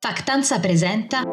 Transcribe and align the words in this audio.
Factanza 0.00 0.60
presenta 0.60 1.24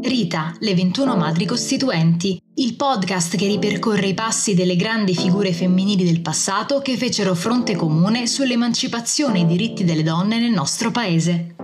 Rita, 0.00 0.56
le 0.60 0.74
21 0.74 1.16
madri 1.16 1.44
costituenti, 1.44 2.40
il 2.54 2.74
podcast 2.74 3.36
che 3.36 3.46
ripercorre 3.46 4.06
i 4.06 4.14
passi 4.14 4.54
delle 4.54 4.74
grandi 4.74 5.14
figure 5.14 5.52
femminili 5.52 6.02
del 6.02 6.22
passato 6.22 6.80
che 6.80 6.96
fecero 6.96 7.34
fronte 7.34 7.76
comune 7.76 8.26
sull'emancipazione 8.26 9.40
e 9.40 9.42
i 9.42 9.46
diritti 9.46 9.84
delle 9.84 10.02
donne 10.02 10.38
nel 10.38 10.52
nostro 10.52 10.90
paese. 10.90 11.55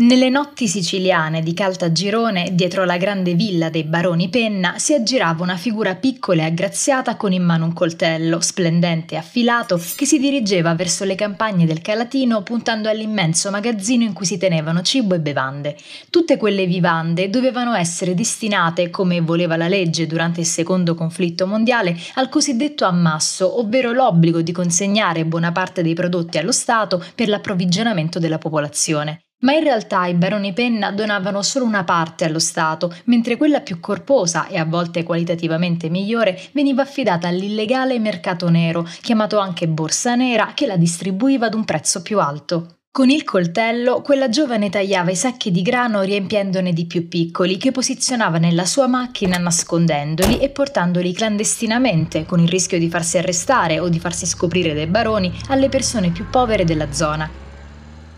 Nelle 0.00 0.28
notti 0.28 0.68
siciliane 0.68 1.42
di 1.42 1.52
Caltagirone, 1.52 2.50
dietro 2.52 2.84
la 2.84 2.96
grande 2.98 3.34
villa 3.34 3.68
dei 3.68 3.82
baroni 3.82 4.28
Penna, 4.28 4.78
si 4.78 4.94
aggirava 4.94 5.42
una 5.42 5.56
figura 5.56 5.96
piccola 5.96 6.42
e 6.42 6.44
aggraziata 6.44 7.16
con 7.16 7.32
in 7.32 7.42
mano 7.42 7.64
un 7.64 7.72
coltello, 7.72 8.40
splendente 8.40 9.16
e 9.16 9.18
affilato, 9.18 9.76
che 9.96 10.06
si 10.06 10.20
dirigeva 10.20 10.76
verso 10.76 11.02
le 11.02 11.16
campagne 11.16 11.66
del 11.66 11.80
Calatino 11.80 12.44
puntando 12.44 12.88
all'immenso 12.88 13.50
magazzino 13.50 14.04
in 14.04 14.12
cui 14.12 14.24
si 14.24 14.38
tenevano 14.38 14.82
cibo 14.82 15.16
e 15.16 15.18
bevande. 15.18 15.76
Tutte 16.10 16.36
quelle 16.36 16.64
vivande 16.66 17.28
dovevano 17.28 17.74
essere 17.74 18.14
destinate, 18.14 18.90
come 18.90 19.20
voleva 19.20 19.56
la 19.56 19.66
legge 19.66 20.06
durante 20.06 20.38
il 20.38 20.46
secondo 20.46 20.94
conflitto 20.94 21.44
mondiale, 21.44 21.98
al 22.14 22.28
cosiddetto 22.28 22.84
ammasso, 22.84 23.58
ovvero 23.58 23.90
l'obbligo 23.90 24.42
di 24.42 24.52
consegnare 24.52 25.24
buona 25.24 25.50
parte 25.50 25.82
dei 25.82 25.94
prodotti 25.94 26.38
allo 26.38 26.52
Stato 26.52 27.04
per 27.16 27.26
l'approvvigionamento 27.26 28.20
della 28.20 28.38
popolazione. 28.38 29.22
Ma 29.40 29.52
in 29.52 29.62
realtà 29.62 30.06
i 30.06 30.14
baroni 30.14 30.52
Penna 30.52 30.90
donavano 30.90 31.42
solo 31.42 31.64
una 31.64 31.84
parte 31.84 32.24
allo 32.24 32.40
Stato, 32.40 32.92
mentre 33.04 33.36
quella 33.36 33.60
più 33.60 33.78
corposa 33.78 34.48
e 34.48 34.58
a 34.58 34.64
volte 34.64 35.04
qualitativamente 35.04 35.88
migliore 35.88 36.40
veniva 36.52 36.82
affidata 36.82 37.28
all'illegale 37.28 38.00
mercato 38.00 38.48
nero, 38.48 38.84
chiamato 39.00 39.38
anche 39.38 39.68
borsa 39.68 40.16
nera, 40.16 40.52
che 40.54 40.66
la 40.66 40.76
distribuiva 40.76 41.46
ad 41.46 41.54
un 41.54 41.64
prezzo 41.64 42.02
più 42.02 42.18
alto. 42.18 42.78
Con 42.90 43.10
il 43.10 43.22
coltello, 43.22 44.02
quella 44.02 44.28
giovane 44.28 44.70
tagliava 44.70 45.12
i 45.12 45.14
sacchi 45.14 45.52
di 45.52 45.62
grano 45.62 46.02
riempiendone 46.02 46.72
di 46.72 46.86
più 46.86 47.06
piccoli 47.06 47.58
che 47.58 47.70
posizionava 47.70 48.38
nella 48.38 48.66
sua 48.66 48.88
macchina 48.88 49.36
nascondendoli 49.36 50.40
e 50.40 50.48
portandoli 50.48 51.12
clandestinamente, 51.12 52.26
con 52.26 52.40
il 52.40 52.48
rischio 52.48 52.80
di 52.80 52.88
farsi 52.88 53.18
arrestare 53.18 53.78
o 53.78 53.88
di 53.88 54.00
farsi 54.00 54.26
scoprire 54.26 54.74
dai 54.74 54.88
baroni 54.88 55.32
alle 55.46 55.68
persone 55.68 56.10
più 56.10 56.28
povere 56.28 56.64
della 56.64 56.90
zona. 56.90 57.46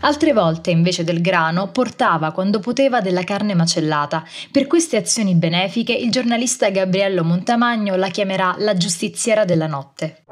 Altre 0.01 0.33
volte, 0.33 0.71
invece 0.71 1.03
del 1.03 1.21
grano, 1.21 1.69
portava 1.69 2.31
quando 2.31 2.59
poteva 2.59 3.01
della 3.01 3.23
carne 3.23 3.53
macellata. 3.53 4.23
Per 4.51 4.65
queste 4.67 4.97
azioni 4.97 5.35
benefiche 5.35 5.93
il 5.93 6.09
giornalista 6.09 6.69
Gabriello 6.69 7.23
Montamagno 7.23 7.95
la 7.95 8.09
chiamerà 8.09 8.55
la 8.57 8.75
giustiziera 8.75 9.45
della 9.45 9.67
notte. 9.67 10.23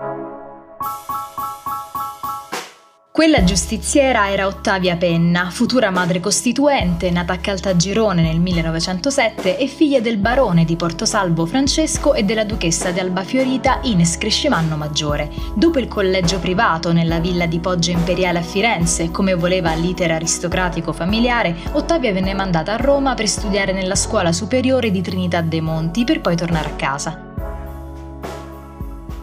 Quella 3.19 3.43
giustiziera 3.43 4.29
era 4.29 4.47
Ottavia 4.47 4.95
Penna, 4.95 5.49
futura 5.49 5.89
madre 5.89 6.21
costituente, 6.21 7.11
nata 7.11 7.33
a 7.33 7.37
Caltagirone 7.37 8.21
nel 8.21 8.39
1907 8.39 9.57
e 9.57 9.67
figlia 9.67 9.99
del 9.99 10.15
barone 10.15 10.63
di 10.63 10.77
Portosalvo 10.77 11.45
Francesco 11.45 12.13
e 12.13 12.23
della 12.23 12.45
duchessa 12.45 12.91
di 12.91 12.99
Alba 13.01 13.25
Fiorita 13.25 13.79
Ines 13.83 14.17
Crescimanno 14.17 14.77
Maggiore. 14.77 15.29
Dopo 15.53 15.79
il 15.79 15.89
collegio 15.89 16.39
privato 16.39 16.93
nella 16.93 17.19
villa 17.19 17.45
di 17.45 17.59
Poggio 17.59 17.91
Imperiale 17.91 18.39
a 18.39 18.41
Firenze, 18.41 19.11
come 19.11 19.33
voleva 19.33 19.73
l'iter 19.73 20.11
aristocratico 20.11 20.93
familiare, 20.93 21.53
Ottavia 21.73 22.13
venne 22.13 22.33
mandata 22.33 22.71
a 22.71 22.77
Roma 22.77 23.15
per 23.15 23.27
studiare 23.27 23.73
nella 23.73 23.95
scuola 23.95 24.31
superiore 24.31 24.91
di 24.91 25.01
Trinità 25.01 25.41
dei 25.41 25.59
Monti 25.59 26.05
per 26.05 26.21
poi 26.21 26.37
tornare 26.37 26.69
a 26.69 26.75
casa. 26.75 27.28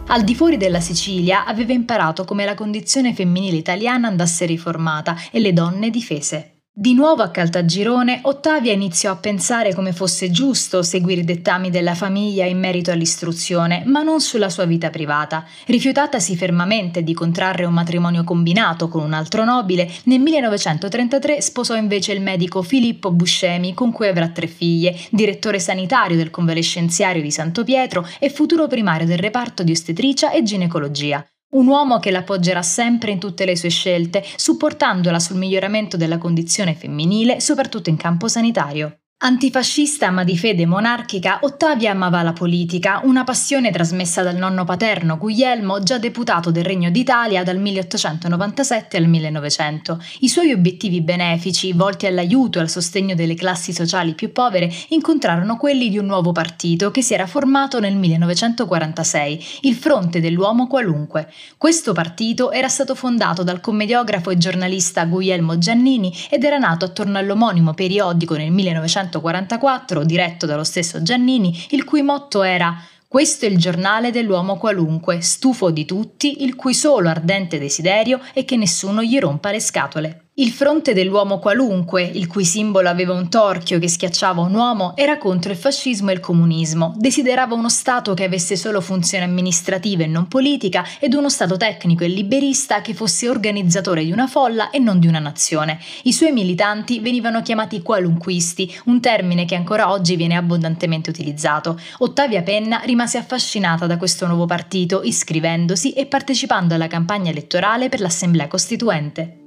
Al 0.09 0.23
di 0.23 0.35
fuori 0.35 0.55
della 0.55 0.79
Sicilia 0.79 1.43
aveva 1.43 1.73
imparato 1.73 2.23
come 2.23 2.45
la 2.45 2.55
condizione 2.55 3.13
femminile 3.13 3.57
italiana 3.57 4.07
andasse 4.07 4.45
riformata 4.45 5.17
e 5.31 5.39
le 5.41 5.51
donne 5.51 5.89
difese. 5.89 6.56
Di 6.79 6.93
nuovo 6.93 7.23
a 7.23 7.29
Caltagirone, 7.31 8.19
Ottavia 8.25 8.71
iniziò 8.71 9.09
a 9.09 9.15
pensare 9.15 9.73
come 9.73 9.93
fosse 9.93 10.29
giusto 10.29 10.83
seguire 10.83 11.21
i 11.21 11.23
dettami 11.23 11.71
della 11.71 11.95
famiglia 11.95 12.45
in 12.45 12.59
merito 12.59 12.91
all'istruzione, 12.91 13.81
ma 13.87 14.03
non 14.03 14.21
sulla 14.21 14.51
sua 14.51 14.65
vita 14.65 14.91
privata. 14.91 15.43
Rifiutatasi 15.65 16.35
fermamente 16.35 17.01
di 17.01 17.15
contrarre 17.15 17.65
un 17.65 17.73
matrimonio 17.73 18.23
combinato 18.23 18.89
con 18.89 19.01
un 19.01 19.13
altro 19.13 19.43
nobile, 19.43 19.91
nel 20.03 20.19
1933 20.19 21.41
sposò 21.41 21.75
invece 21.75 22.11
il 22.11 22.21
medico 22.21 22.61
Filippo 22.61 23.09
Buscemi, 23.11 23.73
con 23.73 23.91
cui 23.91 24.07
avrà 24.07 24.27
tre 24.27 24.45
figlie, 24.45 24.95
direttore 25.09 25.57
sanitario 25.57 26.15
del 26.15 26.29
convalescenziario 26.29 27.23
di 27.23 27.31
Santo 27.31 27.63
Pietro 27.63 28.07
e 28.19 28.29
futuro 28.29 28.67
primario 28.67 29.07
del 29.07 29.17
reparto 29.17 29.63
di 29.63 29.71
ostetricia 29.71 30.29
e 30.29 30.43
ginecologia. 30.43 31.25
Un 31.49 31.65
uomo 31.67 31.99
che 31.99 32.11
l'appoggerà 32.11 32.61
sempre 32.61 33.11
in 33.11 33.19
tutte 33.19 33.45
le 33.45 33.55
sue 33.55 33.69
scelte, 33.69 34.21
supportandola 34.35 35.17
sul 35.17 35.37
miglioramento 35.37 35.95
della 35.95 36.17
condizione 36.17 36.75
femminile, 36.75 37.39
soprattutto 37.39 37.89
in 37.89 37.95
campo 37.95 38.27
sanitario. 38.27 38.99
Antifascista 39.19 40.11
ma 40.11 40.23
di 40.23 40.37
fede 40.37 40.67
monarchica, 40.67 41.39
Ottavia 41.41 41.89
amava 41.89 42.21
la 42.21 42.33
politica, 42.33 43.01
una 43.03 43.23
passione 43.23 43.71
trasmessa 43.71 44.21
dal 44.21 44.35
nonno 44.35 44.63
paterno 44.63 45.17
Guglielmo, 45.17 45.81
già 45.81 45.97
deputato 45.97 46.51
del 46.51 46.63
Regno 46.63 46.91
d'Italia 46.91 47.41
dal 47.41 47.57
1897 47.57 48.95
al 48.95 49.07
1900. 49.07 49.99
I 50.19 50.29
suoi 50.29 50.51
obiettivi 50.51 51.01
benefici, 51.01 51.73
volti 51.73 52.05
all'aiuto 52.05 52.59
e 52.59 52.61
al 52.61 52.69
sostegno 52.69 53.15
delle 53.15 53.33
classi 53.33 53.73
sociali 53.73 54.13
più 54.13 54.31
povere, 54.31 54.71
incontrarono 54.89 55.57
quelli 55.57 55.89
di 55.89 55.97
un 55.97 56.05
nuovo 56.05 56.31
partito 56.31 56.91
che 56.91 57.01
si 57.01 57.15
era 57.15 57.25
formato 57.25 57.79
nel 57.79 57.95
1946, 57.95 59.45
il 59.61 59.73
Fronte 59.73 60.21
dell'Uomo 60.21 60.67
Qualunque. 60.67 61.33
Questo 61.57 61.91
partito 61.91 62.51
era 62.51 62.67
stato 62.67 62.93
fondato 62.93 63.41
dal 63.41 63.61
commediografo 63.61 64.29
e 64.29 64.37
giornalista 64.37 65.05
Guglielmo 65.05 65.57
Giannini 65.57 66.15
ed 66.29 66.43
era 66.43 66.59
nato 66.59 66.85
attorno 66.85 67.17
all'omonimo 67.17 67.73
periodico 67.73 68.35
nel 68.35 68.51
1900 68.51 69.05
1944, 69.07 70.03
diretto 70.03 70.45
dallo 70.45 70.63
stesso 70.63 71.01
Giannini, 71.01 71.67
il 71.69 71.83
cui 71.83 72.01
motto 72.01 72.43
era 72.43 72.75
questo 73.09 73.45
è 73.45 73.47
il 73.47 73.57
giornale 73.57 74.11
dell'uomo 74.11 74.57
qualunque, 74.57 75.21
stufo 75.21 75.71
di 75.71 75.85
tutti, 75.85 76.43
il 76.43 76.55
cui 76.55 76.73
solo 76.73 77.07
ardente 77.07 77.57
desiderio 77.57 78.19
è 78.33 78.43
che 78.43 78.57
nessuno 78.57 79.01
gli 79.01 79.17
rompa 79.17 79.49
le 79.49 79.61
scatole. 79.61 80.26
Il 80.39 80.51
fronte 80.51 80.93
dell'uomo 80.93 81.39
qualunque, 81.39 82.03
il 82.03 82.27
cui 82.27 82.45
simbolo 82.45 82.89
aveva 82.89 83.11
un 83.11 83.27
torchio 83.27 83.79
che 83.79 83.87
schiacciava 83.87 84.39
un 84.39 84.53
uomo, 84.53 84.95
era 84.95 85.17
contro 85.17 85.51
il 85.51 85.57
fascismo 85.57 86.11
e 86.11 86.13
il 86.13 86.19
comunismo. 86.19 86.93
Desiderava 86.95 87.55
uno 87.55 87.69
Stato 87.69 88.13
che 88.13 88.25
avesse 88.25 88.55
solo 88.55 88.79
funzione 88.79 89.23
amministrativa 89.23 90.03
e 90.03 90.05
non 90.07 90.27
politica 90.27 90.85
ed 90.99 91.15
uno 91.15 91.29
Stato 91.29 91.57
tecnico 91.57 92.03
e 92.03 92.09
liberista 92.09 92.81
che 92.81 92.93
fosse 92.93 93.27
organizzatore 93.27 94.05
di 94.05 94.11
una 94.11 94.27
folla 94.27 94.69
e 94.69 94.77
non 94.77 94.99
di 94.99 95.07
una 95.07 95.17
nazione. 95.17 95.79
I 96.03 96.13
suoi 96.13 96.31
militanti 96.31 96.99
venivano 96.99 97.41
chiamati 97.41 97.81
qualunquisti, 97.81 98.81
un 98.85 99.01
termine 99.01 99.45
che 99.45 99.55
ancora 99.55 99.89
oggi 99.89 100.15
viene 100.15 100.37
abbondantemente 100.37 101.09
utilizzato. 101.09 101.79
Ottavia 101.97 102.43
Penna 102.43 102.81
rimase 102.85 103.17
affascinata 103.17 103.87
da 103.87 103.97
questo 103.97 104.27
nuovo 104.27 104.45
partito, 104.45 105.01
iscrivendosi 105.01 105.93
e 105.93 106.05
partecipando 106.05 106.75
alla 106.75 106.85
campagna 106.85 107.31
elettorale 107.31 107.89
per 107.89 108.01
l'Assemblea 108.01 108.47
Costituente. 108.47 109.45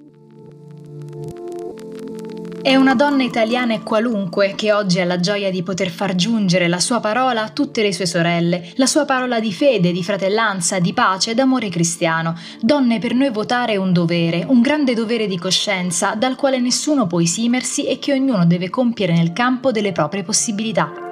È 2.62 2.76
una 2.76 2.94
donna 2.94 3.22
italiana 3.22 3.72
e 3.72 3.82
qualunque 3.82 4.53
che 4.54 4.71
oggi 4.71 5.00
ha 5.00 5.06
la 5.06 5.19
gioia 5.19 5.50
di 5.50 5.62
poter 5.62 5.88
far 5.88 6.15
giungere 6.15 6.69
la 6.69 6.78
sua 6.78 7.00
parola 7.00 7.43
a 7.43 7.48
tutte 7.48 7.81
le 7.81 7.91
sue 7.91 8.04
sorelle, 8.04 8.72
la 8.75 8.84
sua 8.84 9.06
parola 9.06 9.41
di 9.41 9.50
fede, 9.50 9.93
di 9.93 10.04
fratellanza, 10.04 10.78
di 10.78 10.93
pace, 10.93 11.32
d'amore 11.32 11.70
cristiano. 11.70 12.37
Donne, 12.60 12.99
per 12.99 13.15
noi 13.15 13.31
votare 13.31 13.72
è 13.72 13.76
un 13.76 13.94
dovere, 13.94 14.44
un 14.47 14.60
grande 14.60 14.93
dovere 14.93 15.26
di 15.26 15.38
coscienza, 15.38 16.15
dal 16.15 16.37
quale 16.37 16.60
nessuno 16.60 17.06
può 17.06 17.22
esimersi 17.22 17.87
e 17.87 17.99
che 17.99 18.12
ognuno 18.12 18.44
deve 18.44 18.69
compiere 18.69 19.15
nel 19.15 19.32
campo 19.32 19.70
delle 19.72 19.93
proprie 19.93 20.22
possibilità. 20.22 21.09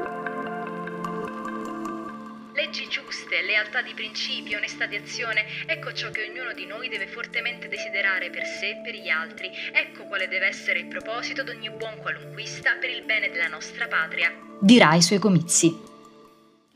Di 3.89 3.95
principi, 3.95 4.55
onestà 4.55 4.85
di 4.85 4.97
azione, 4.97 5.47
ecco 5.67 5.93
ciò 5.95 6.11
che 6.11 6.29
ognuno 6.29 6.53
di 6.53 6.67
noi 6.67 6.89
deve 6.89 7.07
fortemente 7.07 7.69
desiderare 7.69 8.29
per 8.29 8.45
sé 8.45 8.69
e 8.69 8.81
per 8.85 8.95
gli 8.95 9.09
altri. 9.09 9.51
Ecco 9.73 10.05
quale 10.05 10.29
deve 10.29 10.47
essere 10.47 10.81
il 10.81 10.87
proposito 10.87 11.43
di 11.43 11.51
ogni 11.51 11.71
buon 11.71 11.97
qualunquista 11.97 12.75
per 12.79 12.91
il 12.91 13.03
bene 13.05 13.31
della 13.31 13.49
nostra 13.49 13.87
patria. 13.87 14.31
Dirà 14.61 14.91
ai 14.91 15.03
suoi 15.03 15.19
comizi. 15.19 15.98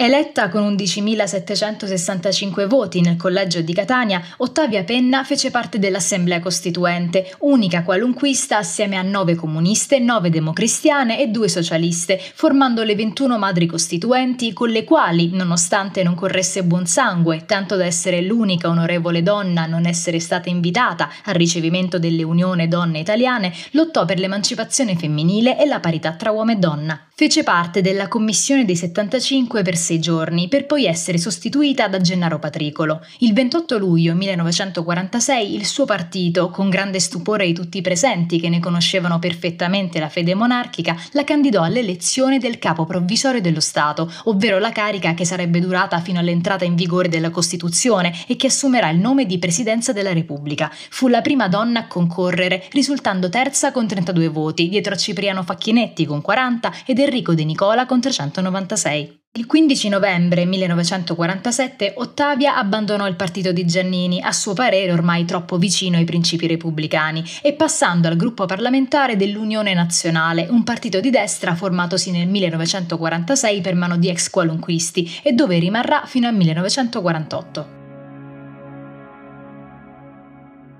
Eletta 0.04 0.48
con 0.48 0.74
11.765 0.74 2.66
voti 2.66 3.00
nel 3.00 3.14
collegio 3.14 3.60
di 3.60 3.72
Catania, 3.72 4.20
Ottavia 4.38 4.82
Penna 4.82 5.22
fece 5.22 5.52
parte 5.52 5.78
dell'Assemblea 5.78 6.40
Costituente, 6.40 7.32
unica 7.42 7.84
qualunquista 7.84 8.58
assieme 8.58 8.96
a 8.96 9.02
nove 9.02 9.36
comuniste, 9.36 10.00
nove 10.00 10.28
democristiane 10.28 11.20
e 11.20 11.28
due 11.28 11.48
socialiste, 11.48 12.20
formando 12.34 12.82
le 12.82 12.96
21 12.96 13.38
madri 13.38 13.66
costituenti 13.66 14.52
con 14.52 14.70
le 14.70 14.82
quali, 14.82 15.30
nonostante 15.30 16.02
non 16.02 16.16
corresse 16.16 16.64
buon 16.64 16.86
sangue, 16.86 17.44
tanto 17.46 17.76
da 17.76 17.84
essere 17.84 18.22
l'unica 18.22 18.68
onorevole 18.68 19.22
donna 19.22 19.62
a 19.62 19.66
non 19.66 19.86
essere 19.86 20.18
stata 20.18 20.48
invitata 20.48 21.08
al 21.26 21.34
ricevimento 21.34 22.00
delle 22.00 22.24
Unione 22.24 22.66
Donne 22.66 22.98
Italiane, 22.98 23.52
lottò 23.70 24.04
per 24.04 24.18
l'emancipazione 24.18 24.96
femminile 24.96 25.56
e 25.62 25.64
la 25.64 25.78
parità 25.78 26.14
tra 26.14 26.32
uomo 26.32 26.50
e 26.50 26.56
donna. 26.56 27.06
Fece 27.14 27.44
parte 27.44 27.82
della 27.82 28.08
Commissione 28.08 28.64
dei 28.64 28.74
75 28.74 29.62
per 29.62 29.76
sei 29.92 29.98
giorni 29.98 30.48
per 30.48 30.64
poi 30.64 30.86
essere 30.86 31.18
sostituita 31.18 31.88
da 31.88 32.00
Gennaro 32.00 32.38
Patricolo. 32.38 33.04
Il 33.18 33.32
28 33.34 33.76
luglio 33.76 34.14
1946 34.14 35.54
il 35.54 35.66
suo 35.66 35.84
partito, 35.84 36.48
con 36.50 36.70
grande 36.70 36.98
stupore 37.00 37.44
di 37.46 37.52
tutti 37.52 37.78
i 37.78 37.82
presenti 37.82 38.40
che 38.40 38.48
ne 38.48 38.60
conoscevano 38.60 39.18
perfettamente 39.18 40.00
la 40.00 40.08
fede 40.08 40.34
monarchica, 40.34 40.96
la 41.12 41.24
candidò 41.24 41.62
all'elezione 41.62 42.38
del 42.38 42.58
capo 42.58 42.86
provvisorio 42.86 43.40
dello 43.40 43.60
Stato, 43.60 44.10
ovvero 44.24 44.58
la 44.58 44.72
carica 44.72 45.14
che 45.14 45.24
sarebbe 45.24 45.60
durata 45.60 46.00
fino 46.00 46.18
all'entrata 46.18 46.64
in 46.64 46.74
vigore 46.74 47.08
della 47.08 47.30
Costituzione 47.30 48.14
e 48.26 48.36
che 48.36 48.46
assumerà 48.46 48.88
il 48.88 48.98
nome 48.98 49.26
di 49.26 49.38
Presidenza 49.38 49.92
della 49.92 50.12
Repubblica. 50.12 50.70
Fu 50.72 51.08
la 51.08 51.20
prima 51.20 51.48
donna 51.48 51.80
a 51.80 51.86
concorrere, 51.86 52.66
risultando 52.70 53.28
terza 53.28 53.72
con 53.72 53.86
32 53.86 54.28
voti, 54.28 54.68
dietro 54.68 54.94
a 54.94 54.96
Cipriano 54.96 55.42
Facchinetti 55.42 56.06
con 56.06 56.22
40 56.22 56.72
ed 56.86 56.98
Enrico 56.98 57.34
De 57.34 57.44
Nicola 57.44 57.86
con 57.86 58.00
396. 58.00 59.21
Il 59.34 59.46
15 59.46 59.88
novembre 59.88 60.44
1947 60.44 61.94
Ottavia 61.96 62.58
abbandonò 62.58 63.08
il 63.08 63.16
partito 63.16 63.50
di 63.50 63.64
Giannini, 63.64 64.20
a 64.20 64.30
suo 64.30 64.52
parere 64.52 64.92
ormai 64.92 65.24
troppo 65.24 65.56
vicino 65.56 65.96
ai 65.96 66.04
principi 66.04 66.46
repubblicani, 66.46 67.24
e 67.40 67.54
passando 67.54 68.08
al 68.08 68.16
gruppo 68.16 68.44
parlamentare 68.44 69.16
dell'Unione 69.16 69.72
Nazionale, 69.72 70.48
un 70.50 70.64
partito 70.64 71.00
di 71.00 71.08
destra 71.08 71.54
formatosi 71.54 72.10
nel 72.10 72.28
1946 72.28 73.62
per 73.62 73.74
mano 73.74 73.96
di 73.96 74.10
ex 74.10 74.28
qualunquisti 74.28 75.20
e 75.22 75.32
dove 75.32 75.58
rimarrà 75.58 76.02
fino 76.04 76.28
al 76.28 76.34
1948. 76.34 77.81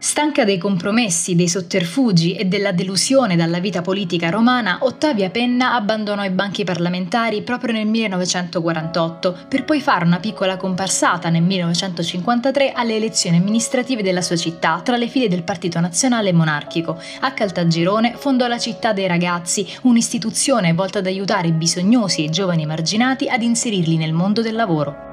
Stanca 0.03 0.43
dei 0.45 0.59
compromessi, 0.59 1.37
dei 1.37 1.49
sotterfugi 1.49 2.35
e 2.35 2.47
della 2.47 2.73
delusione 2.73 3.37
dalla 3.37 3.61
vita 3.61 3.83
politica 3.83 4.31
romana, 4.31 4.79
Ottavia 4.81 5.31
Penna 5.31 5.75
abbandonò 5.75 6.25
i 6.25 6.31
banchi 6.31 6.65
parlamentari 6.65 7.43
proprio 7.43 7.73
nel 7.73 7.87
1948, 7.87 9.45
per 9.47 9.63
poi 9.63 9.81
fare 9.81 10.05
una 10.05 10.19
piccola 10.19 10.57
comparsata 10.57 11.29
nel 11.29 11.43
1953 11.43 12.73
alle 12.73 12.97
elezioni 12.97 13.37
amministrative 13.37 14.03
della 14.03 14.23
sua 14.23 14.35
città 14.35 14.81
tra 14.83 14.97
le 14.97 15.07
file 15.07 15.29
del 15.29 15.45
Partito 15.45 15.79
Nazionale 15.79 16.33
Monarchico. 16.33 17.01
A 17.21 17.31
Caltagirone 17.31 18.15
fondò 18.17 18.49
la 18.49 18.59
Città 18.59 18.93
dei 18.93 19.07
Ragazzi, 19.07 19.65
un'istituzione 19.83 20.73
volta 20.73 20.99
ad 20.99 21.07
aiutare 21.07 21.47
i 21.47 21.53
bisognosi 21.53 22.23
e 22.23 22.25
i 22.25 22.31
giovani 22.31 22.65
emarginati 22.65 23.29
ad 23.29 23.41
inserirli 23.41 23.97
nel 23.97 24.13
mondo 24.13 24.43
del 24.43 24.57
lavoro. 24.57 25.12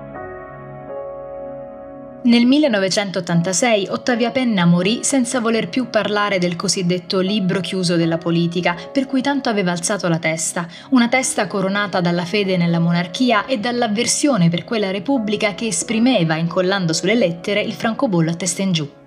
Nel 2.22 2.46
1986 2.46 3.88
Ottavia 3.88 4.32
Penna 4.32 4.66
morì 4.66 5.00
senza 5.04 5.40
voler 5.40 5.70
più 5.70 5.90
parlare 5.90 6.38
del 6.38 6.58
cosiddetto 6.58 7.22
libro 7.22 7.62
chiuso 7.62 7.96
della 7.96 8.18
politica, 8.18 8.76
per 8.92 9.06
cui 9.06 9.22
tanto 9.22 9.48
aveva 9.48 9.72
alzato 9.72 10.10
la 10.10 10.20
testa, 10.20 10.68
una 10.90 11.08
testa 11.08 11.48
coronata 11.48 12.02
dalla 12.02 12.26
fede 12.26 12.58
nella 12.58 12.80
monarchia 12.80 13.46
e 13.46 13.58
dall'avversione 13.58 14.50
per 14.50 14.66
quella 14.66 14.92
repubblica 14.92 15.56
che 15.56 15.68
esprimeva, 15.68 16.36
incollando 16.36 16.92
sulle 16.92 17.16
lettere, 17.16 17.62
il 17.62 17.74
francobollo 17.74 18.32
a 18.32 18.36
testa 18.36 18.64
in 18.64 18.74
giù. 18.74 18.99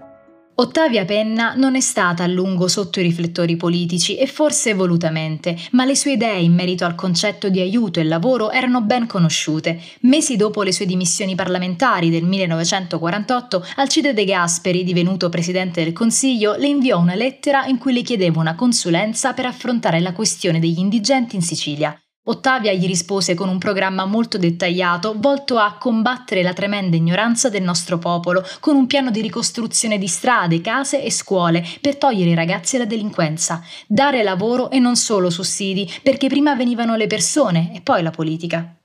Ottavia 0.55 1.07
Penna 1.07 1.55
non 1.57 1.77
è 1.77 1.81
stata 1.81 2.25
a 2.25 2.27
lungo 2.27 2.69
sotto 2.69 3.01
i 3.01 3.03
riflettori 3.03 3.57
politici 3.57 4.17
e 4.17 4.27
forse 4.27 4.75
volutamente, 4.75 5.57
ma 5.71 5.87
le 5.87 5.97
sue 5.97 6.13
idee 6.13 6.41
in 6.41 6.53
merito 6.53 6.85
al 6.85 6.95
concetto 6.95 7.49
di 7.49 7.59
aiuto 7.59 8.01
e 8.01 8.05
lavoro 8.05 8.51
erano 8.51 8.83
ben 8.83 9.07
conosciute. 9.07 9.81
Mesi 10.01 10.37
dopo 10.37 10.63
le 10.63 10.73
sue 10.73 10.85
dimissioni 10.85 11.35
parlamentari 11.35 12.11
del 12.11 12.25
1948, 12.25 13.67
Alcide 13.77 14.13
De 14.13 14.27
Gasperi, 14.27 14.85
divenuto 14.85 15.31
presidente 15.31 15.83
del 15.83 15.95
Consiglio, 15.95 16.55
le 16.57 16.67
inviò 16.67 16.99
una 16.99 17.15
lettera 17.15 17.65
in 17.65 17.79
cui 17.79 17.95
le 17.95 18.03
chiedeva 18.03 18.39
una 18.39 18.55
consulenza 18.55 19.33
per 19.33 19.47
affrontare 19.47 20.01
la 20.01 20.13
questione 20.13 20.61
degli 20.61 20.79
indigenti 20.79 21.35
in 21.35 21.43
Sicilia. 21.43 22.02
Ottavia 22.25 22.73
gli 22.73 22.87
rispose 22.87 23.35
con 23.35 23.49
un 23.49 23.59
programma 23.59 24.05
molto 24.05 24.39
dettagliato 24.39 25.17
volto 25.17 25.59
a 25.59 25.77
combattere 25.77 26.45
la 26.45 26.53
tremenda 26.53 26.95
ignoranza 26.95 27.49
del 27.49 27.65
nostro 27.65 27.99
popolo, 27.99 28.45
con 28.61 28.77
un 28.77 28.87
piano 28.87 29.11
di 29.11 29.21
ricostruzione 29.21 29.99
di 29.99 30.07
strade, 30.07 30.61
case 30.61 31.03
e 31.03 31.11
scuole 31.11 31.67
per 31.81 31.97
togliere 31.97 32.31
i 32.31 32.37
ragazzi 32.37 32.77
alla 32.77 32.85
delinquenza, 32.85 33.61
dare 33.89 34.23
lavoro 34.23 34.71
e 34.71 34.79
non 34.79 34.95
solo 34.95 35.31
sussidi, 35.31 35.91
perché 36.01 36.29
prima 36.29 36.55
venivano 36.55 36.95
le 36.95 37.09
persone 37.09 37.75
e 37.75 37.81
poi 37.81 38.03
la 38.03 38.11
politica. 38.11 38.77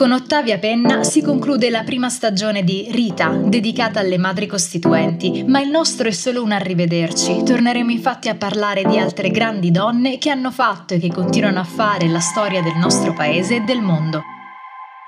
Con 0.00 0.12
Ottavia 0.12 0.56
Penna 0.56 1.04
si 1.04 1.20
conclude 1.20 1.68
la 1.68 1.82
prima 1.82 2.08
stagione 2.08 2.64
di 2.64 2.88
Rita, 2.90 3.28
dedicata 3.28 4.00
alle 4.00 4.16
madri 4.16 4.46
costituenti, 4.46 5.44
ma 5.46 5.60
il 5.60 5.68
nostro 5.68 6.08
è 6.08 6.10
solo 6.10 6.42
un 6.42 6.52
arrivederci. 6.52 7.42
Torneremo 7.42 7.90
infatti 7.90 8.30
a 8.30 8.34
parlare 8.34 8.82
di 8.84 8.96
altre 8.96 9.30
grandi 9.30 9.70
donne 9.70 10.16
che 10.16 10.30
hanno 10.30 10.50
fatto 10.50 10.94
e 10.94 10.98
che 10.98 11.12
continuano 11.12 11.60
a 11.60 11.64
fare 11.64 12.08
la 12.08 12.18
storia 12.18 12.62
del 12.62 12.78
nostro 12.78 13.12
paese 13.12 13.56
e 13.56 13.60
del 13.60 13.82
mondo. 13.82 14.22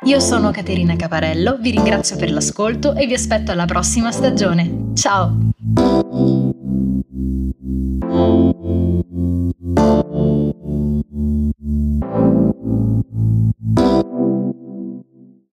Io 0.05 0.21
sono 0.21 0.51
Caterina 0.51 0.95
Caparello, 0.95 1.57
vi 1.59 1.71
ringrazio 1.71 2.17
per 2.17 2.31
l'ascolto 2.31 2.95
e 2.95 3.07
vi 3.07 3.15
aspetto 3.15 3.51
alla 3.51 3.65
prossima 3.65 4.13
stagione. 4.13 4.91
Ciao! 4.93 5.53